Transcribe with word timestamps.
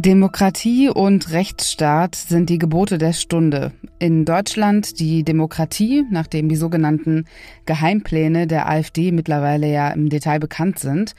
Demokratie 0.00 0.88
und 0.88 1.32
Rechtsstaat 1.32 2.14
sind 2.14 2.50
die 2.50 2.58
Gebote 2.58 2.98
der 2.98 3.12
Stunde. 3.12 3.72
In 3.98 4.24
Deutschland 4.24 5.00
die 5.00 5.24
Demokratie, 5.24 6.04
nachdem 6.08 6.48
die 6.48 6.54
sogenannten 6.54 7.24
Geheimpläne 7.66 8.46
der 8.46 8.68
AfD 8.68 9.10
mittlerweile 9.10 9.68
ja 9.68 9.90
im 9.90 10.08
Detail 10.08 10.38
bekannt 10.38 10.78
sind. 10.78 11.16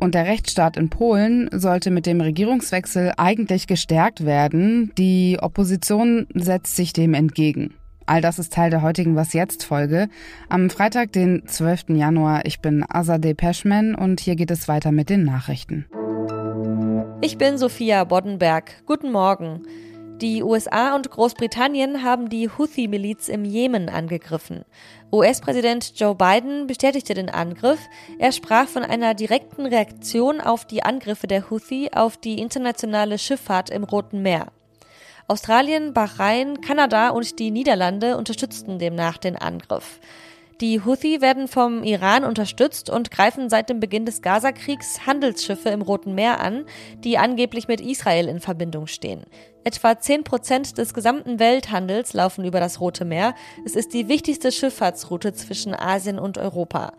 Und 0.00 0.16
der 0.16 0.26
Rechtsstaat 0.26 0.76
in 0.76 0.90
Polen 0.90 1.48
sollte 1.52 1.92
mit 1.92 2.04
dem 2.04 2.20
Regierungswechsel 2.20 3.12
eigentlich 3.16 3.68
gestärkt 3.68 4.26
werden. 4.26 4.90
Die 4.98 5.38
Opposition 5.40 6.26
setzt 6.34 6.74
sich 6.74 6.92
dem 6.92 7.14
entgegen. 7.14 7.74
All 8.06 8.22
das 8.22 8.40
ist 8.40 8.52
Teil 8.52 8.70
der 8.70 8.82
heutigen 8.82 9.14
Was 9.14 9.34
jetzt 9.34 9.62
Folge. 9.62 10.08
Am 10.48 10.68
Freitag, 10.68 11.12
den 11.12 11.46
12. 11.46 11.90
Januar. 11.90 12.44
Ich 12.44 12.58
bin 12.58 12.84
Azadeh 12.88 13.34
Peschman 13.34 13.94
und 13.94 14.18
hier 14.18 14.34
geht 14.34 14.50
es 14.50 14.66
weiter 14.66 14.90
mit 14.90 15.10
den 15.10 15.22
Nachrichten. 15.22 15.86
Ich 17.22 17.38
bin 17.38 17.56
Sophia 17.56 18.04
Boddenberg. 18.04 18.84
Guten 18.84 19.10
Morgen. 19.10 19.66
Die 20.20 20.42
USA 20.42 20.94
und 20.94 21.10
Großbritannien 21.10 22.02
haben 22.02 22.28
die 22.28 22.50
Houthi-Miliz 22.50 23.28
im 23.28 23.44
Jemen 23.44 23.88
angegriffen. 23.88 24.64
US-Präsident 25.10 25.98
Joe 25.98 26.14
Biden 26.14 26.66
bestätigte 26.66 27.14
den 27.14 27.30
Angriff. 27.30 27.80
Er 28.18 28.32
sprach 28.32 28.68
von 28.68 28.82
einer 28.82 29.14
direkten 29.14 29.64
Reaktion 29.64 30.42
auf 30.42 30.66
die 30.66 30.82
Angriffe 30.82 31.26
der 31.26 31.48
Houthi 31.50 31.90
auf 31.94 32.18
die 32.18 32.38
internationale 32.38 33.18
Schifffahrt 33.18 33.70
im 33.70 33.84
Roten 33.84 34.20
Meer. 34.20 34.48
Australien, 35.26 35.94
Bahrain, 35.94 36.60
Kanada 36.60 37.08
und 37.08 37.38
die 37.38 37.50
Niederlande 37.50 38.16
unterstützten 38.16 38.78
demnach 38.78 39.16
den 39.16 39.36
Angriff. 39.36 40.00
Die 40.62 40.82
Houthi 40.82 41.20
werden 41.20 41.48
vom 41.48 41.82
Iran 41.82 42.24
unterstützt 42.24 42.88
und 42.88 43.10
greifen 43.10 43.50
seit 43.50 43.68
dem 43.68 43.78
Beginn 43.78 44.06
des 44.06 44.22
Gazakriegs 44.22 45.06
Handelsschiffe 45.06 45.68
im 45.68 45.82
Roten 45.82 46.14
Meer 46.14 46.40
an, 46.40 46.64
die 47.04 47.18
angeblich 47.18 47.68
mit 47.68 47.82
Israel 47.82 48.26
in 48.26 48.40
Verbindung 48.40 48.86
stehen. 48.86 49.24
Etwa 49.64 49.98
10 49.98 50.24
Prozent 50.24 50.78
des 50.78 50.94
gesamten 50.94 51.38
Welthandels 51.38 52.14
laufen 52.14 52.46
über 52.46 52.58
das 52.58 52.80
Rote 52.80 53.04
Meer. 53.04 53.34
Es 53.66 53.76
ist 53.76 53.92
die 53.92 54.08
wichtigste 54.08 54.50
Schifffahrtsroute 54.50 55.34
zwischen 55.34 55.74
Asien 55.74 56.18
und 56.18 56.38
Europa. 56.38 56.94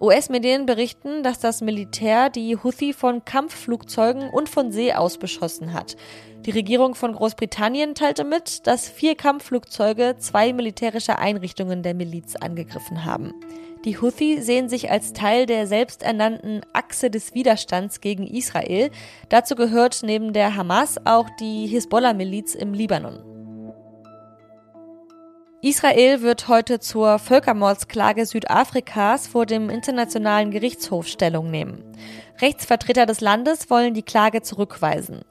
US-Medien 0.00 0.66
berichten, 0.66 1.22
dass 1.22 1.38
das 1.38 1.62
Militär 1.62 2.28
die 2.28 2.56
Houthi 2.56 2.92
von 2.92 3.24
Kampfflugzeugen 3.24 4.28
und 4.28 4.48
von 4.48 4.70
See 4.70 4.92
aus 4.92 5.16
beschossen 5.16 5.72
hat. 5.72 5.96
Die 6.44 6.50
Regierung 6.50 6.94
von 6.94 7.14
Großbritannien 7.14 7.94
teilte 7.94 8.24
mit, 8.24 8.66
dass 8.66 8.88
vier 8.88 9.14
Kampfflugzeuge 9.14 10.16
zwei 10.18 10.52
militärische 10.52 11.18
Einrichtungen 11.18 11.82
der 11.82 11.94
Miliz 11.94 12.36
angegriffen 12.36 13.06
haben. 13.06 13.32
Die 13.86 13.98
Houthi 13.98 14.42
sehen 14.42 14.68
sich 14.68 14.90
als 14.90 15.12
Teil 15.12 15.46
der 15.46 15.66
selbsternannten 15.66 16.60
Achse 16.72 17.10
des 17.10 17.34
Widerstands 17.34 18.00
gegen 18.00 18.26
Israel. 18.26 18.90
Dazu 19.30 19.54
gehört 19.54 20.02
neben 20.02 20.32
der 20.32 20.56
Hamas 20.56 20.96
auch 21.06 21.28
die 21.40 21.66
Hisbollah-Miliz 21.68 22.54
im 22.54 22.74
Libanon. 22.74 23.35
Israel 25.68 26.22
wird 26.22 26.46
heute 26.46 26.78
zur 26.78 27.18
Völkermordsklage 27.18 28.24
Südafrikas 28.24 29.26
vor 29.26 29.46
dem 29.46 29.68
Internationalen 29.68 30.52
Gerichtshof 30.52 31.08
Stellung 31.08 31.50
nehmen. 31.50 31.82
Rechtsvertreter 32.40 33.04
des 33.04 33.20
Landes 33.20 33.68
wollen 33.68 33.92
die 33.92 34.04
Klage 34.04 34.42
zurückweisen. 34.42 35.22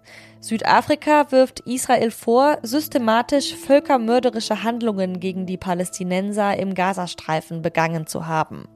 Südafrika 0.41 1.31
wirft 1.31 1.61
Israel 1.61 2.11
vor, 2.11 2.57
systematisch 2.63 3.55
völkermörderische 3.55 4.61
Handlungen 4.61 5.21
gegen 5.21 5.45
die 5.45 5.55
Palästinenser 5.55 6.57
im 6.57 6.73
Gazastreifen 6.73 7.61
begangen 7.61 8.05
zu 8.05 8.27
haben. 8.27 8.67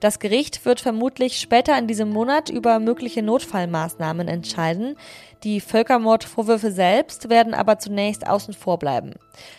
Das 0.00 0.20
Gericht 0.20 0.64
wird 0.64 0.80
vermutlich 0.80 1.38
später 1.38 1.76
in 1.76 1.88
diesem 1.88 2.10
Monat 2.10 2.50
über 2.50 2.78
mögliche 2.78 3.22
Notfallmaßnahmen 3.22 4.28
entscheiden. 4.28 4.96
Die 5.42 5.60
Völkermordvorwürfe 5.60 6.70
selbst 6.70 7.28
werden 7.28 7.52
aber 7.54 7.78
zunächst 7.78 8.26
außen 8.26 8.54
vor 8.54 8.78
bleiben. 8.78 9.14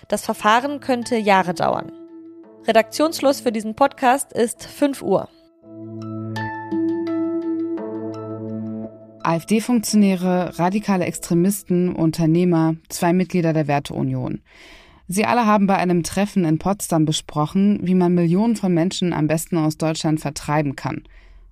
Das 0.07 0.23
Verfahren 0.23 0.79
könnte 0.79 1.17
Jahre 1.17 1.53
dauern. 1.53 1.91
Redaktionsschluss 2.65 3.41
für 3.41 3.51
diesen 3.51 3.75
Podcast 3.75 4.31
ist 4.31 4.65
5 4.65 5.01
Uhr. 5.01 5.29
AfD-Funktionäre, 9.21 10.57
radikale 10.57 11.05
Extremisten, 11.05 11.95
Unternehmer, 11.95 12.75
zwei 12.87 13.13
Mitglieder 13.13 13.53
der 13.53 13.67
Werteunion. 13.67 14.41
Sie 15.11 15.25
alle 15.25 15.47
haben 15.47 15.65
bei 15.65 15.75
einem 15.75 16.03
Treffen 16.03 16.45
in 16.45 16.59
Potsdam 16.59 17.03
besprochen, 17.03 17.79
wie 17.81 17.95
man 17.95 18.13
Millionen 18.13 18.55
von 18.55 18.71
Menschen 18.71 19.11
am 19.11 19.25
besten 19.25 19.57
aus 19.57 19.75
Deutschland 19.75 20.19
vertreiben 20.19 20.75
kann. 20.75 21.01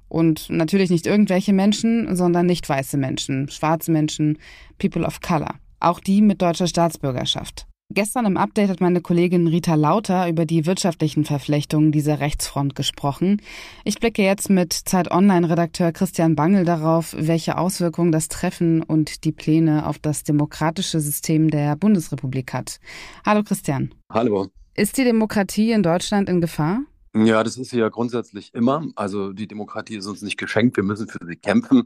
Und 0.09 0.51
natürlich 0.51 0.91
nicht 0.91 1.07
irgendwelche 1.07 1.53
Menschen, 1.53 2.15
sondern 2.15 2.45
nicht 2.45 2.69
weiße 2.69 2.97
Menschen, 2.97 3.49
schwarze 3.49 3.91
Menschen, 3.91 4.37
People 4.77 5.03
of 5.03 5.21
Color. 5.21 5.55
Auch 5.79 5.99
die 5.99 6.21
mit 6.21 6.43
deutscher 6.43 6.67
Staatsbürgerschaft. 6.67 7.65
Gestern 7.89 8.25
im 8.25 8.35
Update 8.35 8.69
hat 8.69 8.81
meine 8.81 8.99
Kollegin 8.99 9.47
Rita 9.47 9.75
Lauter 9.75 10.27
über 10.27 10.45
die 10.45 10.65
wirtschaftlichen 10.65 11.23
Verflechtungen 11.23 11.93
dieser 11.93 12.19
Rechtsfront 12.19 12.75
gesprochen. 12.75 13.41
Ich 13.85 13.97
blicke 13.99 14.23
jetzt 14.23 14.49
mit 14.49 14.73
Zeit 14.73 15.09
Online-Redakteur 15.09 15.93
Christian 15.93 16.35
Bangel 16.35 16.65
darauf, 16.65 17.15
welche 17.17 17.57
Auswirkungen 17.57 18.11
das 18.11 18.27
Treffen 18.27 18.83
und 18.83 19.23
die 19.23 19.31
Pläne 19.31 19.87
auf 19.87 19.99
das 19.99 20.23
demokratische 20.23 20.99
System 20.99 21.49
der 21.49 21.77
Bundesrepublik 21.77 22.51
hat. 22.51 22.81
Hallo 23.25 23.41
Christian. 23.43 23.93
Hallo. 24.11 24.47
Ist 24.75 24.97
die 24.97 25.05
Demokratie 25.05 25.71
in 25.71 25.81
Deutschland 25.81 26.27
in 26.27 26.41
Gefahr? 26.41 26.81
Ja, 27.15 27.41
das 27.41 27.55
ist 27.55 27.69
sie 27.69 27.79
ja 27.79 27.87
grundsätzlich 27.87 28.53
immer. 28.53 28.85
Also 28.97 29.31
die 29.31 29.47
Demokratie 29.47 29.95
ist 29.95 30.07
uns 30.07 30.21
nicht 30.21 30.37
geschenkt, 30.37 30.75
wir 30.75 30.83
müssen 30.83 31.07
für 31.07 31.25
sie 31.25 31.37
kämpfen. 31.37 31.83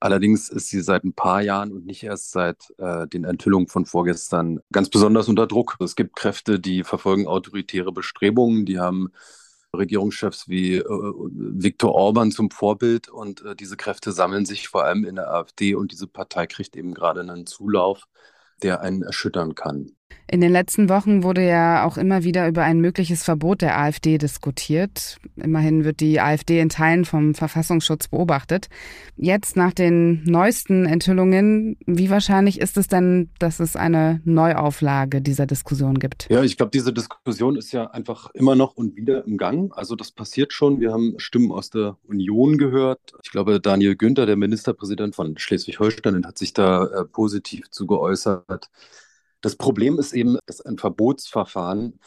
Allerdings 0.00 0.48
ist 0.48 0.68
sie 0.68 0.80
seit 0.80 1.04
ein 1.04 1.12
paar 1.12 1.42
Jahren 1.42 1.72
und 1.72 1.84
nicht 1.84 2.02
erst 2.02 2.32
seit 2.32 2.72
äh, 2.78 3.06
den 3.06 3.24
Enthüllungen 3.24 3.68
von 3.68 3.84
vorgestern 3.84 4.60
ganz 4.72 4.88
besonders 4.88 5.28
unter 5.28 5.46
Druck. 5.46 5.76
Es 5.78 5.94
gibt 5.94 6.16
Kräfte, 6.16 6.58
die 6.58 6.84
verfolgen 6.84 7.26
autoritäre 7.26 7.92
Bestrebungen, 7.92 8.64
die 8.64 8.78
haben 8.80 9.10
Regierungschefs 9.76 10.48
wie 10.48 10.76
äh, 10.76 10.84
Viktor 10.88 11.92
Orban 11.94 12.32
zum 12.32 12.50
Vorbild 12.50 13.08
und 13.10 13.44
äh, 13.44 13.54
diese 13.54 13.76
Kräfte 13.76 14.12
sammeln 14.12 14.46
sich 14.46 14.68
vor 14.68 14.84
allem 14.84 15.04
in 15.04 15.16
der 15.16 15.30
AfD 15.30 15.74
und 15.74 15.92
diese 15.92 16.06
Partei 16.06 16.46
kriegt 16.46 16.76
eben 16.76 16.94
gerade 16.94 17.20
einen 17.20 17.46
Zulauf, 17.46 18.08
der 18.62 18.80
einen 18.80 19.02
erschüttern 19.02 19.54
kann. 19.54 19.92
In 20.32 20.40
den 20.40 20.52
letzten 20.52 20.88
Wochen 20.88 21.24
wurde 21.24 21.44
ja 21.44 21.84
auch 21.84 21.96
immer 21.96 22.22
wieder 22.22 22.46
über 22.46 22.62
ein 22.62 22.80
mögliches 22.80 23.24
Verbot 23.24 23.62
der 23.62 23.76
AfD 23.76 24.16
diskutiert. 24.16 25.16
Immerhin 25.34 25.84
wird 25.84 25.98
die 25.98 26.20
AfD 26.20 26.60
in 26.60 26.68
Teilen 26.68 27.04
vom 27.04 27.34
Verfassungsschutz 27.34 28.06
beobachtet. 28.06 28.68
Jetzt 29.16 29.56
nach 29.56 29.72
den 29.72 30.22
neuesten 30.22 30.86
Enthüllungen, 30.86 31.76
wie 31.84 32.10
wahrscheinlich 32.10 32.60
ist 32.60 32.76
es 32.76 32.86
denn, 32.86 33.30
dass 33.40 33.58
es 33.58 33.74
eine 33.74 34.20
Neuauflage 34.24 35.20
dieser 35.20 35.46
Diskussion 35.46 35.98
gibt? 35.98 36.28
Ja, 36.30 36.44
ich 36.44 36.56
glaube, 36.56 36.70
diese 36.70 36.92
Diskussion 36.92 37.56
ist 37.56 37.72
ja 37.72 37.90
einfach 37.90 38.30
immer 38.32 38.54
noch 38.54 38.76
und 38.76 38.94
wieder 38.94 39.24
im 39.26 39.36
Gang. 39.36 39.72
Also 39.76 39.96
das 39.96 40.12
passiert 40.12 40.52
schon. 40.52 40.78
Wir 40.78 40.92
haben 40.92 41.14
Stimmen 41.16 41.50
aus 41.50 41.70
der 41.70 41.96
Union 42.06 42.56
gehört. 42.56 43.00
Ich 43.24 43.32
glaube, 43.32 43.60
Daniel 43.60 43.96
Günther, 43.96 44.26
der 44.26 44.36
Ministerpräsident 44.36 45.16
von 45.16 45.36
Schleswig-Holstein, 45.36 46.24
hat 46.24 46.38
sich 46.38 46.52
da 46.52 46.84
äh, 46.84 47.04
positiv 47.04 47.68
zu 47.70 47.88
geäußert. 47.88 48.70
Das 49.40 49.56
Problem 49.56 49.98
ist 49.98 50.12
eben, 50.12 50.38
dass 50.46 50.60
ein 50.60 50.78
Verbotsverfahren 50.78 51.98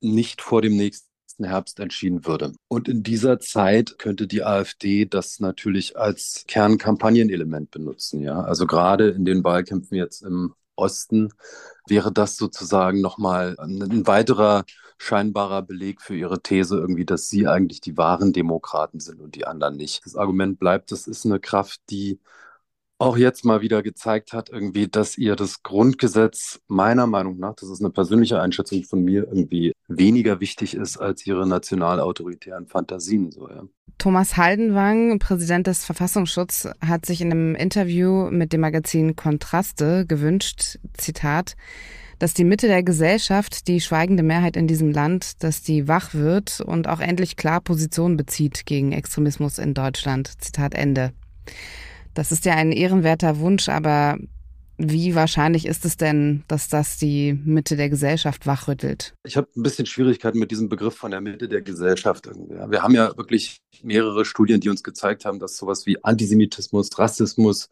nicht 0.00 0.42
vor 0.42 0.62
dem 0.62 0.76
nächsten 0.76 1.08
Herbst 1.40 1.80
entschieden 1.80 2.26
würde. 2.26 2.52
Und 2.68 2.88
in 2.88 3.02
dieser 3.02 3.40
Zeit 3.40 3.98
könnte 3.98 4.26
die 4.26 4.44
AfD 4.44 5.06
das 5.06 5.40
natürlich 5.40 5.96
als 5.96 6.44
Kernkampagnenelement 6.46 7.70
benutzen. 7.70 8.20
Ja, 8.20 8.42
also 8.42 8.66
gerade 8.66 9.08
in 9.10 9.24
den 9.24 9.42
Wahlkämpfen 9.44 9.96
jetzt 9.96 10.22
im 10.22 10.54
Osten 10.76 11.32
wäre 11.86 12.12
das 12.12 12.36
sozusagen 12.36 13.00
nochmal 13.00 13.56
ein 13.58 14.06
weiterer 14.06 14.64
scheinbarer 14.98 15.62
Beleg 15.62 16.00
für 16.00 16.16
ihre 16.16 16.40
These 16.40 16.76
irgendwie, 16.76 17.04
dass 17.04 17.28
sie 17.28 17.46
eigentlich 17.48 17.80
die 17.80 17.96
wahren 17.96 18.32
Demokraten 18.32 19.00
sind 19.00 19.20
und 19.20 19.34
die 19.34 19.46
anderen 19.46 19.76
nicht. 19.76 20.04
Das 20.04 20.16
Argument 20.16 20.58
bleibt, 20.58 20.92
das 20.92 21.06
ist 21.06 21.26
eine 21.26 21.40
Kraft, 21.40 21.80
die 21.90 22.20
auch 23.02 23.16
jetzt 23.16 23.44
mal 23.44 23.60
wieder 23.60 23.82
gezeigt 23.82 24.32
hat, 24.32 24.48
irgendwie, 24.48 24.88
dass 24.88 25.18
ihr 25.18 25.36
das 25.36 25.62
Grundgesetz 25.62 26.60
meiner 26.68 27.06
Meinung 27.06 27.38
nach, 27.38 27.54
das 27.54 27.68
ist 27.68 27.80
eine 27.80 27.90
persönliche 27.90 28.40
Einschätzung 28.40 28.84
von 28.84 29.02
mir, 29.04 29.26
irgendwie 29.26 29.72
weniger 29.88 30.40
wichtig 30.40 30.74
ist 30.74 30.98
als 30.98 31.26
ihre 31.26 31.46
nationalautoritären 31.46 32.68
Fantasien. 32.68 33.30
So, 33.32 33.48
ja. 33.48 33.64
Thomas 33.98 34.36
Haldenwang, 34.36 35.18
Präsident 35.18 35.66
des 35.66 35.84
Verfassungsschutzes, 35.84 36.72
hat 36.80 37.04
sich 37.04 37.20
in 37.20 37.30
einem 37.30 37.54
Interview 37.54 38.30
mit 38.30 38.52
dem 38.52 38.60
Magazin 38.60 39.16
Kontraste 39.16 40.06
gewünscht, 40.06 40.78
Zitat, 40.94 41.56
dass 42.18 42.34
die 42.34 42.44
Mitte 42.44 42.68
der 42.68 42.84
Gesellschaft, 42.84 43.66
die 43.66 43.80
schweigende 43.80 44.22
Mehrheit 44.22 44.56
in 44.56 44.68
diesem 44.68 44.92
Land, 44.92 45.42
dass 45.42 45.62
die 45.62 45.88
wach 45.88 46.14
wird 46.14 46.60
und 46.60 46.88
auch 46.88 47.00
endlich 47.00 47.36
klar 47.36 47.60
Position 47.60 48.16
bezieht 48.16 48.64
gegen 48.64 48.92
Extremismus 48.92 49.58
in 49.58 49.74
Deutschland. 49.74 50.30
Zitat 50.40 50.74
Ende. 50.74 51.12
Das 52.14 52.32
ist 52.32 52.44
ja 52.44 52.54
ein 52.54 52.72
ehrenwerter 52.72 53.38
Wunsch, 53.38 53.68
aber 53.68 54.18
wie 54.78 55.14
wahrscheinlich 55.14 55.66
ist 55.66 55.84
es 55.84 55.96
denn, 55.96 56.42
dass 56.48 56.68
das 56.68 56.98
die 56.98 57.34
Mitte 57.44 57.76
der 57.76 57.88
Gesellschaft 57.88 58.46
wachrüttelt? 58.46 59.14
Ich 59.24 59.36
habe 59.36 59.48
ein 59.56 59.62
bisschen 59.62 59.86
Schwierigkeiten 59.86 60.38
mit 60.38 60.50
diesem 60.50 60.68
Begriff 60.68 60.96
von 60.96 61.10
der 61.10 61.20
Mitte 61.20 61.48
der 61.48 61.62
Gesellschaft. 61.62 62.26
Wir 62.26 62.82
haben 62.82 62.94
ja 62.94 63.16
wirklich 63.16 63.58
mehrere 63.82 64.24
Studien, 64.24 64.60
die 64.60 64.70
uns 64.70 64.82
gezeigt 64.82 65.24
haben, 65.24 65.38
dass 65.38 65.56
sowas 65.56 65.86
wie 65.86 66.02
Antisemitismus, 66.02 66.90
Rassismus, 66.98 67.68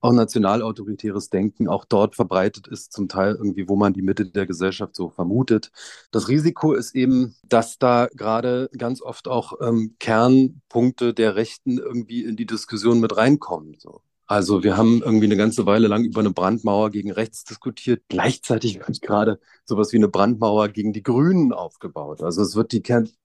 auch 0.00 0.12
nationalautoritäres 0.12 1.30
Denken 1.30 1.68
auch 1.68 1.84
dort 1.84 2.16
verbreitet 2.16 2.68
ist, 2.68 2.92
zum 2.92 3.08
Teil 3.08 3.34
irgendwie, 3.34 3.68
wo 3.68 3.76
man 3.76 3.92
die 3.92 4.02
Mitte 4.02 4.26
der 4.26 4.46
Gesellschaft 4.46 4.96
so 4.96 5.10
vermutet. 5.10 5.70
Das 6.10 6.28
Risiko 6.28 6.72
ist 6.72 6.94
eben, 6.94 7.34
dass 7.48 7.78
da 7.78 8.08
gerade 8.14 8.70
ganz 8.76 9.02
oft 9.02 9.28
auch 9.28 9.54
ähm, 9.60 9.96
Kernpunkte 9.98 11.14
der 11.14 11.36
Rechten 11.36 11.78
irgendwie 11.78 12.24
in 12.24 12.36
die 12.36 12.46
Diskussion 12.46 13.00
mit 13.00 13.16
reinkommen. 13.16 13.76
So. 13.78 14.00
Also 14.30 14.62
wir 14.62 14.76
haben 14.76 15.02
irgendwie 15.02 15.26
eine 15.26 15.36
ganze 15.36 15.66
Weile 15.66 15.88
lang 15.88 16.04
über 16.04 16.20
eine 16.20 16.30
Brandmauer 16.30 16.90
gegen 16.90 17.10
rechts 17.10 17.42
diskutiert. 17.42 18.04
Gleichzeitig 18.08 18.78
wird 18.78 19.02
gerade 19.02 19.40
sowas 19.64 19.92
wie 19.92 19.96
eine 19.96 20.06
Brandmauer 20.06 20.68
gegen 20.68 20.92
die 20.92 21.02
Grünen 21.02 21.52
aufgebaut. 21.52 22.22
Also 22.22 22.42
es 22.42 22.54
wird 22.54 22.70
die 22.70 22.82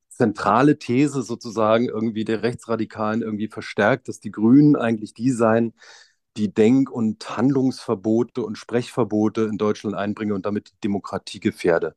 zentrale 0.10 0.80
These 0.80 1.22
sozusagen 1.22 1.90
irgendwie 1.90 2.26
der 2.26 2.42
Rechtsradikalen 2.42 3.22
irgendwie 3.22 3.50
verstärkt, 3.50 4.08
dass 4.08 4.20
die 4.20 4.32
Grünen 4.32 4.76
eigentlich 4.76 5.14
die 5.14 5.30
seien, 5.30 5.74
die 6.38 6.54
Denk- 6.54 6.92
und 6.92 7.38
Handlungsverbote 7.38 8.44
und 8.44 8.58
Sprechverbote 8.58 9.42
in 9.44 9.58
Deutschland 9.58 9.96
einbringen 9.96 10.34
und 10.34 10.46
damit 10.46 10.70
die 10.70 10.80
Demokratie 10.84 11.40
gefährde. 11.40 11.96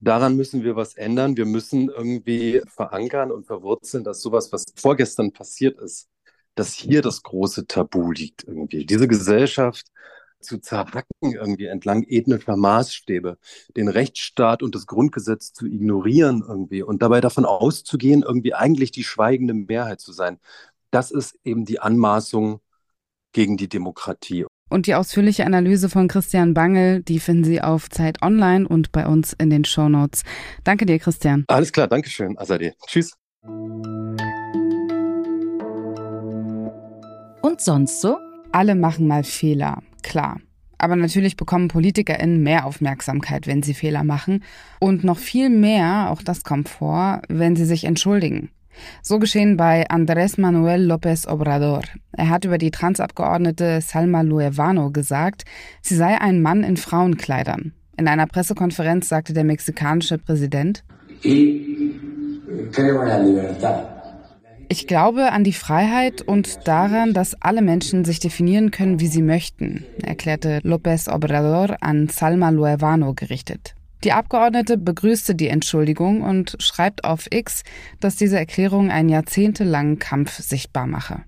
Daran 0.00 0.36
müssen 0.36 0.62
wir 0.64 0.76
was 0.76 0.94
ändern. 0.94 1.36
Wir 1.36 1.46
müssen 1.46 1.90
irgendwie 1.90 2.62
verankern 2.66 3.30
und 3.30 3.46
verwurzeln, 3.46 4.04
dass 4.04 4.22
sowas, 4.22 4.52
was 4.52 4.64
vorgestern 4.76 5.32
passiert 5.32 5.78
ist, 5.78 6.08
dass 6.54 6.72
hier 6.72 7.02
das 7.02 7.22
große 7.22 7.66
Tabu 7.66 8.10
liegt 8.10 8.44
irgendwie. 8.44 8.86
Diese 8.86 9.08
Gesellschaft 9.08 9.86
zu 10.40 10.58
zerhacken 10.58 11.32
irgendwie 11.32 11.66
entlang 11.66 12.02
ethnischer 12.04 12.56
Maßstäbe, 12.56 13.38
den 13.76 13.88
Rechtsstaat 13.88 14.62
und 14.62 14.74
das 14.74 14.86
Grundgesetz 14.86 15.52
zu 15.52 15.66
ignorieren 15.66 16.42
irgendwie 16.46 16.82
und 16.82 17.02
dabei 17.02 17.20
davon 17.20 17.44
auszugehen, 17.44 18.22
irgendwie 18.22 18.54
eigentlich 18.54 18.90
die 18.90 19.04
schweigende 19.04 19.54
Mehrheit 19.54 20.00
zu 20.00 20.12
sein. 20.12 20.38
Das 20.90 21.10
ist 21.10 21.38
eben 21.44 21.66
die 21.66 21.80
Anmaßung 21.80 22.60
gegen 23.32 23.56
die 23.56 23.68
Demokratie. 23.68 24.44
Und 24.68 24.86
die 24.86 24.94
ausführliche 24.94 25.44
Analyse 25.44 25.88
von 25.88 26.06
Christian 26.06 26.54
Bangel, 26.54 27.02
die 27.02 27.18
finden 27.18 27.44
Sie 27.44 27.60
auf 27.60 27.90
Zeit 27.90 28.22
Online 28.22 28.66
und 28.68 28.92
bei 28.92 29.06
uns 29.06 29.32
in 29.32 29.50
den 29.50 29.64
Show 29.64 29.88
Notes. 29.88 30.22
Danke 30.62 30.86
dir, 30.86 30.98
Christian. 31.00 31.44
Alles 31.48 31.72
klar, 31.72 31.88
danke 31.88 32.08
schön, 32.08 32.38
Azadeh. 32.38 32.72
Tschüss. 32.86 33.12
Und 37.42 37.60
sonst 37.60 38.00
so? 38.00 38.16
Alle 38.52 38.74
machen 38.74 39.06
mal 39.08 39.24
Fehler, 39.24 39.82
klar. 40.02 40.40
Aber 40.78 40.96
natürlich 40.96 41.36
bekommen 41.36 41.68
PolitikerInnen 41.68 42.42
mehr 42.42 42.64
Aufmerksamkeit, 42.64 43.46
wenn 43.46 43.62
sie 43.62 43.74
Fehler 43.74 44.04
machen. 44.04 44.44
Und 44.78 45.04
noch 45.04 45.18
viel 45.18 45.50
mehr, 45.50 46.10
auch 46.10 46.22
das 46.22 46.42
kommt 46.42 46.68
vor, 46.68 47.22
wenn 47.28 47.54
sie 47.54 47.66
sich 47.66 47.84
entschuldigen. 47.84 48.50
So 49.02 49.18
geschehen 49.18 49.56
bei 49.56 49.88
Andrés 49.90 50.40
Manuel 50.40 50.90
López 50.90 51.28
Obrador. 51.28 51.82
Er 52.12 52.28
hat 52.28 52.44
über 52.44 52.58
die 52.58 52.70
Transabgeordnete 52.70 53.80
Salma 53.80 54.22
Luevano 54.22 54.90
gesagt, 54.90 55.44
sie 55.82 55.96
sei 55.96 56.20
ein 56.20 56.42
Mann 56.42 56.62
in 56.62 56.76
Frauenkleidern. 56.76 57.72
In 57.96 58.08
einer 58.08 58.26
Pressekonferenz 58.26 59.08
sagte 59.08 59.32
der 59.32 59.44
mexikanische 59.44 60.18
Präsident, 60.18 60.84
ich 64.72 64.86
glaube 64.86 65.32
an 65.32 65.44
die 65.44 65.52
Freiheit 65.52 66.22
und 66.22 66.66
daran, 66.68 67.12
dass 67.12 67.40
alle 67.42 67.60
Menschen 67.60 68.04
sich 68.04 68.20
definieren 68.20 68.70
können, 68.70 69.00
wie 69.00 69.08
sie 69.08 69.22
möchten, 69.22 69.84
erklärte 70.02 70.60
López 70.62 71.12
Obrador 71.12 71.76
an 71.80 72.08
Salma 72.08 72.50
Luevano 72.50 73.12
gerichtet. 73.14 73.74
Die 74.02 74.12
Abgeordnete 74.12 74.78
begrüßte 74.78 75.34
die 75.34 75.48
Entschuldigung 75.48 76.22
und 76.22 76.56
schreibt 76.58 77.04
auf 77.04 77.26
X, 77.30 77.64
dass 78.00 78.16
diese 78.16 78.38
Erklärung 78.38 78.90
einen 78.90 79.10
jahrzehntelangen 79.10 79.98
Kampf 79.98 80.38
sichtbar 80.40 80.86
mache. 80.86 81.22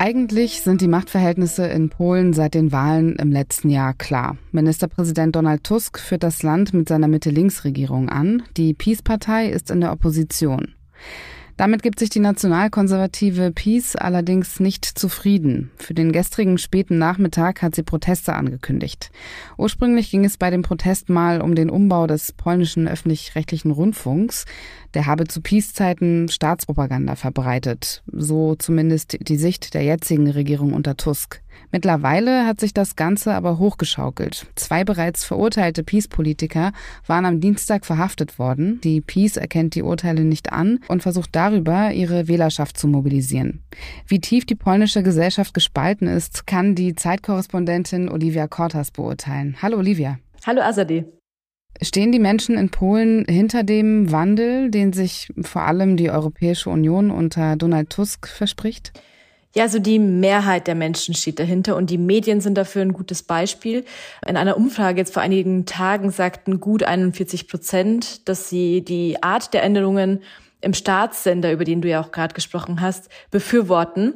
Eigentlich 0.00 0.60
sind 0.60 0.80
die 0.80 0.86
Machtverhältnisse 0.86 1.66
in 1.66 1.90
Polen 1.90 2.32
seit 2.32 2.54
den 2.54 2.70
Wahlen 2.70 3.16
im 3.16 3.32
letzten 3.32 3.68
Jahr 3.68 3.94
klar. 3.94 4.36
Ministerpräsident 4.52 5.34
Donald 5.34 5.64
Tusk 5.64 5.98
führt 5.98 6.22
das 6.22 6.44
Land 6.44 6.72
mit 6.72 6.88
seiner 6.88 7.08
Mitte-Links-Regierung 7.08 8.08
an. 8.08 8.44
Die 8.56 8.74
Peace-Partei 8.74 9.48
ist 9.48 9.72
in 9.72 9.80
der 9.80 9.90
Opposition. 9.90 10.74
Damit 11.58 11.82
gibt 11.82 11.98
sich 11.98 12.08
die 12.08 12.20
nationalkonservative 12.20 13.50
Peace 13.50 13.96
allerdings 13.96 14.60
nicht 14.60 14.84
zufrieden. 14.84 15.72
Für 15.76 15.92
den 15.92 16.12
gestrigen 16.12 16.56
späten 16.56 16.98
Nachmittag 16.98 17.62
hat 17.62 17.74
sie 17.74 17.82
Proteste 17.82 18.34
angekündigt. 18.34 19.10
Ursprünglich 19.56 20.08
ging 20.08 20.24
es 20.24 20.36
bei 20.36 20.50
dem 20.50 20.62
Protest 20.62 21.08
mal 21.08 21.40
um 21.40 21.56
den 21.56 21.68
Umbau 21.68 22.06
des 22.06 22.30
polnischen 22.30 22.86
öffentlich-rechtlichen 22.86 23.72
Rundfunks. 23.72 24.44
Der 24.94 25.06
habe 25.06 25.26
zu 25.26 25.40
Peace-Zeiten 25.40 26.28
Staatspropaganda 26.28 27.16
verbreitet. 27.16 28.04
So 28.06 28.54
zumindest 28.54 29.18
die 29.20 29.36
Sicht 29.36 29.74
der 29.74 29.82
jetzigen 29.82 30.30
Regierung 30.30 30.72
unter 30.72 30.96
Tusk. 30.96 31.42
Mittlerweile 31.70 32.46
hat 32.46 32.60
sich 32.60 32.72
das 32.72 32.96
Ganze 32.96 33.34
aber 33.34 33.58
hochgeschaukelt. 33.58 34.46
Zwei 34.54 34.84
bereits 34.84 35.24
verurteilte 35.24 35.84
Peace-Politiker 35.84 36.72
waren 37.06 37.24
am 37.24 37.40
Dienstag 37.40 37.84
verhaftet 37.84 38.38
worden. 38.38 38.80
Die 38.82 39.00
Peace 39.00 39.36
erkennt 39.36 39.74
die 39.74 39.82
Urteile 39.82 40.24
nicht 40.24 40.52
an 40.52 40.80
und 40.88 41.02
versucht 41.02 41.36
darüber, 41.36 41.92
ihre 41.92 42.28
Wählerschaft 42.28 42.78
zu 42.78 42.88
mobilisieren. 42.88 43.62
Wie 44.06 44.20
tief 44.20 44.46
die 44.46 44.54
polnische 44.54 45.02
Gesellschaft 45.02 45.54
gespalten 45.54 46.08
ist, 46.08 46.46
kann 46.46 46.74
die 46.74 46.94
Zeitkorrespondentin 46.94 48.08
Olivia 48.08 48.46
Kortas 48.46 48.90
beurteilen. 48.90 49.56
Hallo 49.60 49.78
Olivia. 49.78 50.18
Hallo 50.46 50.62
Azadeh. 50.62 51.04
Stehen 51.80 52.10
die 52.10 52.18
Menschen 52.18 52.56
in 52.56 52.70
Polen 52.70 53.24
hinter 53.28 53.62
dem 53.62 54.10
Wandel, 54.10 54.70
den 54.70 54.92
sich 54.92 55.32
vor 55.42 55.62
allem 55.62 55.96
die 55.96 56.10
Europäische 56.10 56.70
Union 56.70 57.10
unter 57.10 57.56
Donald 57.56 57.90
Tusk 57.90 58.26
verspricht? 58.26 58.92
Ja, 59.54 59.62
also 59.62 59.78
die 59.78 59.98
Mehrheit 59.98 60.66
der 60.66 60.74
Menschen 60.74 61.14
steht 61.14 61.38
dahinter 61.38 61.76
und 61.76 61.88
die 61.88 61.98
Medien 61.98 62.40
sind 62.40 62.54
dafür 62.54 62.82
ein 62.82 62.92
gutes 62.92 63.22
Beispiel. 63.22 63.84
In 64.26 64.36
einer 64.36 64.56
Umfrage 64.56 64.98
jetzt 64.98 65.14
vor 65.14 65.22
einigen 65.22 65.64
Tagen 65.64 66.10
sagten 66.10 66.60
gut 66.60 66.82
41 66.82 67.48
Prozent, 67.48 68.28
dass 68.28 68.50
sie 68.50 68.84
die 68.84 69.22
Art 69.22 69.54
der 69.54 69.62
Änderungen 69.62 70.22
im 70.60 70.74
Staatssender, 70.74 71.52
über 71.52 71.64
den 71.64 71.80
du 71.82 71.88
ja 71.88 72.00
auch 72.00 72.10
gerade 72.10 72.34
gesprochen 72.34 72.80
hast, 72.80 73.08
befürworten 73.30 74.14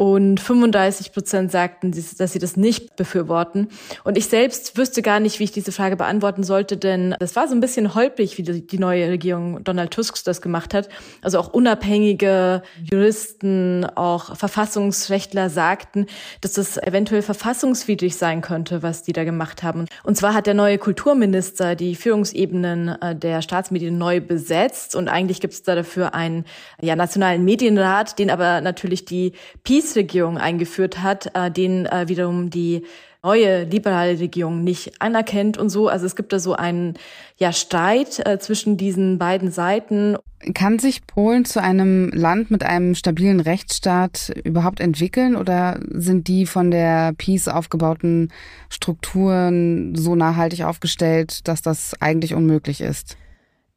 und 0.00 0.40
35 0.40 1.12
Prozent 1.12 1.52
sagten, 1.52 1.92
dass 1.92 2.32
sie 2.32 2.38
das 2.38 2.56
nicht 2.56 2.96
befürworten. 2.96 3.68
Und 4.02 4.16
ich 4.16 4.28
selbst 4.28 4.78
wüsste 4.78 5.02
gar 5.02 5.20
nicht, 5.20 5.40
wie 5.40 5.44
ich 5.44 5.52
diese 5.52 5.72
Frage 5.72 5.96
beantworten 5.96 6.42
sollte, 6.42 6.78
denn 6.78 7.14
das 7.18 7.36
war 7.36 7.48
so 7.48 7.54
ein 7.54 7.60
bisschen 7.60 7.94
holprig, 7.94 8.38
wie 8.38 8.42
die 8.42 8.78
neue 8.78 9.10
Regierung 9.10 9.62
Donald 9.62 9.90
Tusk 9.90 10.24
das 10.24 10.40
gemacht 10.40 10.72
hat. 10.72 10.88
Also 11.20 11.38
auch 11.38 11.52
unabhängige 11.52 12.62
Juristen, 12.82 13.84
auch 13.94 14.36
Verfassungsrechtler 14.36 15.50
sagten, 15.50 16.06
dass 16.40 16.52
das 16.52 16.78
eventuell 16.78 17.20
verfassungswidrig 17.20 18.16
sein 18.16 18.40
könnte, 18.40 18.82
was 18.82 19.02
die 19.02 19.12
da 19.12 19.24
gemacht 19.24 19.62
haben. 19.62 19.84
Und 20.02 20.16
zwar 20.16 20.32
hat 20.32 20.46
der 20.46 20.54
neue 20.54 20.78
Kulturminister 20.78 21.74
die 21.74 21.94
Führungsebenen 21.94 22.88
äh, 23.02 23.16
der 23.16 23.42
Staatsmedien 23.42 23.98
neu 23.98 24.22
besetzt 24.22 24.94
und 24.94 25.08
eigentlich 25.08 25.40
gibt 25.40 25.52
es 25.52 25.62
da 25.62 25.74
dafür 25.80 26.14
einen 26.14 26.44
ja, 26.80 26.96
nationalen 26.96 27.44
Medienrat, 27.44 28.18
den 28.18 28.30
aber 28.30 28.60
natürlich 28.60 29.04
die 29.04 29.32
Peace 29.62 29.90
Linksregierung 29.90 30.38
eingeführt 30.38 31.02
hat, 31.02 31.34
äh, 31.34 31.50
den 31.50 31.86
äh, 31.86 32.08
wiederum 32.08 32.50
die 32.50 32.84
neue 33.22 33.64
liberale 33.64 34.18
Regierung 34.18 34.64
nicht 34.64 35.02
anerkennt 35.02 35.58
und 35.58 35.68
so. 35.68 35.88
Also 35.88 36.06
es 36.06 36.16
gibt 36.16 36.32
da 36.32 36.38
so 36.38 36.54
einen 36.54 36.94
ja, 37.36 37.52
Streit 37.52 38.26
äh, 38.26 38.38
zwischen 38.38 38.78
diesen 38.78 39.18
beiden 39.18 39.50
Seiten. 39.50 40.16
Kann 40.54 40.78
sich 40.78 41.06
Polen 41.06 41.44
zu 41.44 41.60
einem 41.60 42.08
Land 42.14 42.50
mit 42.50 42.62
einem 42.62 42.94
stabilen 42.94 43.40
Rechtsstaat 43.40 44.32
überhaupt 44.44 44.80
entwickeln 44.80 45.36
oder 45.36 45.80
sind 45.90 46.28
die 46.28 46.46
von 46.46 46.70
der 46.70 47.12
Peace 47.12 47.48
aufgebauten 47.48 48.32
Strukturen 48.70 49.94
so 49.94 50.14
nachhaltig 50.14 50.62
aufgestellt, 50.62 51.46
dass 51.46 51.60
das 51.60 51.94
eigentlich 52.00 52.34
unmöglich 52.34 52.80
ist? 52.80 53.18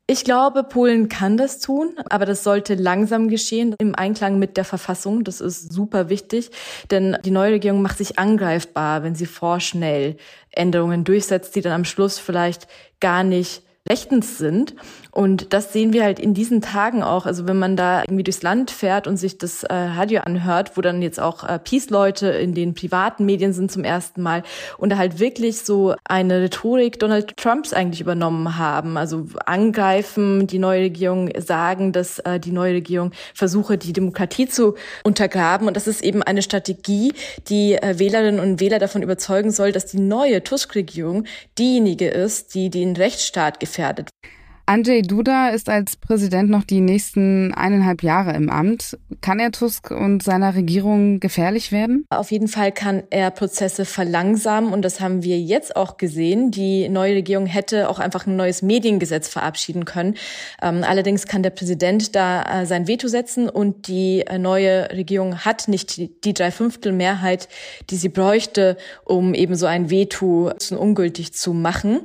Ich 0.05 0.25
glaube, 0.25 0.65
Polen 0.65 1.07
kann 1.07 1.37
das 1.37 1.59
tun, 1.59 1.95
aber 2.09 2.25
das 2.25 2.43
sollte 2.43 2.75
langsam 2.75 3.29
geschehen 3.29 3.73
im 3.79 3.95
Einklang 3.95 4.37
mit 4.37 4.57
der 4.57 4.65
Verfassung. 4.65 5.23
Das 5.23 5.39
ist 5.39 5.71
super 5.71 6.09
wichtig, 6.09 6.51
denn 6.91 7.17
die 7.23 7.31
neue 7.31 7.53
Regierung 7.53 7.81
macht 7.81 7.99
sich 7.99 8.19
angreifbar, 8.19 9.03
wenn 9.03 9.15
sie 9.15 9.25
vorschnell 9.25 10.17
Änderungen 10.51 11.05
durchsetzt, 11.05 11.55
die 11.55 11.61
dann 11.61 11.71
am 11.71 11.85
Schluss 11.85 12.19
vielleicht 12.19 12.67
gar 12.99 13.23
nicht 13.23 13.63
rechtens 13.87 14.37
sind. 14.37 14.75
Und 15.13 15.53
das 15.53 15.71
sehen 15.71 15.93
wir 15.93 16.03
halt 16.03 16.19
in 16.19 16.33
diesen 16.33 16.61
Tagen 16.61 17.03
auch. 17.03 17.27
Also 17.27 17.47
wenn 17.47 17.59
man 17.59 17.77
da 17.77 18.01
irgendwie 18.01 18.23
durchs 18.23 18.41
Land 18.41 18.71
fährt 18.71 19.05
und 19.05 19.17
sich 19.17 19.37
das 19.37 19.63
äh, 19.63 19.71
Radio 19.71 20.21
anhört, 20.21 20.75
wo 20.75 20.81
dann 20.81 21.03
jetzt 21.03 21.19
auch 21.19 21.47
äh, 21.47 21.59
Peace-Leute 21.59 22.29
in 22.29 22.55
den 22.55 22.73
privaten 22.73 23.23
Medien 23.23 23.53
sind 23.53 23.71
zum 23.71 23.83
ersten 23.83 24.23
Mal 24.23 24.41
und 24.79 24.89
da 24.89 24.97
halt 24.97 25.19
wirklich 25.19 25.61
so 25.61 25.93
eine 26.05 26.41
Rhetorik 26.41 26.97
Donald 26.97 27.37
Trumps 27.37 27.73
eigentlich 27.73 28.01
übernommen 28.01 28.57
haben. 28.57 28.97
Also 28.97 29.27
angreifen, 29.45 30.47
die 30.47 30.57
neue 30.57 30.81
Regierung 30.81 31.29
sagen, 31.37 31.91
dass 31.91 32.17
äh, 32.19 32.39
die 32.39 32.51
neue 32.51 32.73
Regierung 32.73 33.11
versuche, 33.35 33.77
die 33.77 33.93
Demokratie 33.93 34.47
zu 34.47 34.73
untergraben. 35.03 35.67
Und 35.67 35.77
das 35.77 35.85
ist 35.85 36.03
eben 36.03 36.23
eine 36.23 36.41
Strategie, 36.41 37.13
die 37.49 37.75
äh, 37.75 37.99
Wählerinnen 37.99 38.39
und 38.39 38.59
Wähler 38.59 38.79
davon 38.79 39.03
überzeugen 39.03 39.51
soll, 39.51 39.71
dass 39.71 39.85
die 39.85 39.99
neue 39.99 40.43
Tusk-Regierung 40.43 41.25
diejenige 41.59 42.07
ist, 42.07 42.55
die 42.55 42.71
den 42.71 42.95
Rechtsstaat 42.95 43.59
gefährdet. 43.59 44.09
Andrzej 44.65 45.01
Duda 45.01 45.49
ist 45.49 45.67
als 45.67 45.97
Präsident 45.97 46.49
noch 46.49 46.63
die 46.63 46.79
nächsten 46.79 47.53
eineinhalb 47.53 48.01
Jahre 48.01 48.31
im 48.31 48.49
Amt. 48.49 48.97
Kann 49.19 49.41
er 49.41 49.51
Tusk 49.51 49.91
und 49.91 50.23
seiner 50.23 50.55
Regierung 50.55 51.19
gefährlich 51.19 51.73
werden? 51.73 52.05
Auf 52.09 52.31
jeden 52.31 52.47
Fall 52.47 52.71
kann 52.71 53.03
er 53.09 53.29
Prozesse 53.31 53.83
verlangsamen 53.83 54.71
und 54.71 54.83
das 54.83 55.01
haben 55.01 55.21
wir 55.21 55.37
jetzt 55.37 55.75
auch 55.75 55.97
gesehen. 55.97 56.49
Die 56.49 56.87
neue 56.87 57.15
Regierung 57.15 57.45
hätte 57.45 57.89
auch 57.89 57.99
einfach 57.99 58.25
ein 58.25 58.37
neues 58.37 58.61
Mediengesetz 58.61 59.27
verabschieden 59.27 59.83
können. 59.83 60.15
Ähm, 60.61 60.85
allerdings 60.87 61.27
kann 61.27 61.43
der 61.43 61.49
Präsident 61.49 62.15
da 62.15 62.61
äh, 62.61 62.65
sein 62.65 62.87
Veto 62.87 63.09
setzen 63.09 63.49
und 63.49 63.89
die 63.89 64.21
äh, 64.21 64.37
neue 64.37 64.89
Regierung 64.91 65.39
hat 65.39 65.67
nicht 65.67 65.97
die, 66.23 66.33
Dreiviertelmehrheit, 66.33 67.49
die 67.89 67.97
sie 67.97 68.09
bräuchte, 68.09 68.77
um 69.03 69.33
eben 69.33 69.55
so 69.55 69.65
ein 69.65 69.89
Veto 69.89 70.53
ungültig 70.71 71.33
zu 71.33 71.53
machen. 71.53 71.99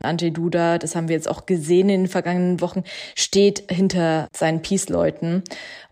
Andrzej 0.00 0.30
Duda, 0.30 0.78
das 0.78 0.96
haben 0.96 1.08
wir 1.08 1.14
jetzt 1.14 1.28
auch 1.28 1.44
gesehen 1.44 1.89
in 1.94 2.02
den 2.02 2.08
vergangenen 2.08 2.60
Wochen, 2.60 2.84
steht 3.14 3.70
hinter 3.70 4.28
seinen 4.34 4.62
Peace-Leuten 4.62 5.42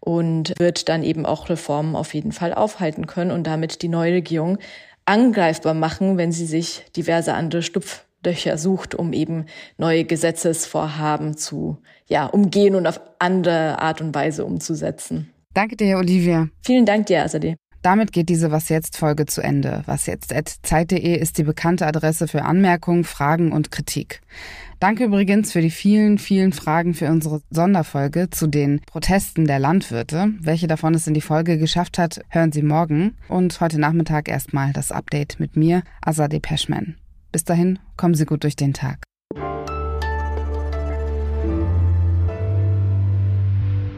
und 0.00 0.54
wird 0.58 0.88
dann 0.88 1.02
eben 1.02 1.26
auch 1.26 1.48
Reformen 1.48 1.96
auf 1.96 2.14
jeden 2.14 2.32
Fall 2.32 2.54
aufhalten 2.54 3.06
können 3.06 3.30
und 3.30 3.46
damit 3.46 3.82
die 3.82 3.88
neue 3.88 4.14
Regierung 4.14 4.58
angreifbar 5.04 5.74
machen, 5.74 6.18
wenn 6.18 6.32
sie 6.32 6.46
sich 6.46 6.84
diverse 6.96 7.34
andere 7.34 7.62
Schlupflöcher 7.62 8.58
sucht, 8.58 8.94
um 8.94 9.12
eben 9.12 9.46
neue 9.78 10.04
Gesetzesvorhaben 10.04 11.36
zu 11.36 11.78
ja, 12.06 12.26
umgehen 12.26 12.74
und 12.74 12.86
auf 12.86 13.00
andere 13.18 13.80
Art 13.80 14.00
und 14.00 14.14
Weise 14.14 14.44
umzusetzen. 14.44 15.32
Danke 15.54 15.76
dir, 15.76 15.98
Olivia. 15.98 16.48
Vielen 16.62 16.86
Dank 16.86 17.06
dir, 17.06 17.24
Azadeh. 17.24 17.56
Damit 17.82 18.12
geht 18.12 18.28
diese 18.28 18.50
Was 18.50 18.68
jetzt 18.68 18.96
Folge 18.96 19.26
zu 19.26 19.40
Ende. 19.40 19.82
Was 19.86 20.06
jetzt 20.06 20.32
Zeit.de 20.62 21.16
ist 21.16 21.38
die 21.38 21.44
bekannte 21.44 21.86
Adresse 21.86 22.26
für 22.26 22.42
Anmerkungen, 22.42 23.04
Fragen 23.04 23.52
und 23.52 23.70
Kritik. 23.70 24.20
Danke 24.80 25.06
übrigens 25.06 25.50
für 25.50 25.60
die 25.60 25.70
vielen, 25.70 26.18
vielen 26.18 26.52
Fragen 26.52 26.94
für 26.94 27.08
unsere 27.08 27.42
Sonderfolge 27.50 28.30
zu 28.30 28.46
den 28.46 28.80
Protesten 28.86 29.44
der 29.44 29.58
Landwirte. 29.58 30.34
Welche 30.38 30.68
davon 30.68 30.94
es 30.94 31.08
in 31.08 31.14
die 31.14 31.20
Folge 31.20 31.58
geschafft 31.58 31.98
hat, 31.98 32.20
hören 32.28 32.52
Sie 32.52 32.62
morgen. 32.62 33.16
Und 33.28 33.60
heute 33.60 33.80
Nachmittag 33.80 34.28
erstmal 34.28 34.72
das 34.72 34.92
Update 34.92 35.40
mit 35.40 35.56
mir, 35.56 35.82
Azadeh 36.00 36.38
Peschman. 36.38 36.94
Bis 37.32 37.42
dahin, 37.42 37.80
kommen 37.96 38.14
Sie 38.14 38.24
gut 38.24 38.44
durch 38.44 38.54
den 38.54 38.72
Tag. 38.72 39.02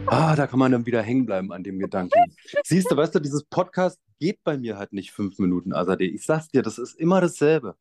Ah, 0.06 0.34
da 0.34 0.46
kann 0.46 0.58
man 0.58 0.72
dann 0.72 0.87
wieder 0.87 1.02
hängen 1.02 1.26
bleiben 1.26 1.52
an 1.52 1.62
dem 1.62 1.78
Gedanken. 1.78 2.18
Siehst 2.64 2.90
du, 2.90 2.96
weißt 2.96 3.14
du, 3.14 3.20
dieses 3.20 3.44
Podcast 3.44 3.99
geht 4.18 4.42
bei 4.44 4.56
mir 4.56 4.78
halt 4.78 4.94
nicht 4.94 5.12
fünf 5.12 5.38
Minuten, 5.38 5.75
Azadeh. 5.75 6.06
Ich 6.06 6.25
sag's 6.25 6.49
dir, 6.49 6.62
das 6.62 6.78
ist 6.78 6.99
immer 6.99 7.20
dasselbe. 7.20 7.76